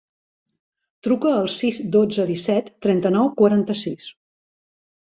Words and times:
Truca 1.07 1.33
al 1.41 1.51
sis, 1.57 1.79
dotze, 1.97 2.27
disset, 2.33 2.75
trenta-nou, 2.89 3.31
quaranta-sis. 3.41 4.13